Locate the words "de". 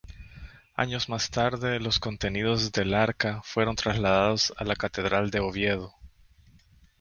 5.29-5.41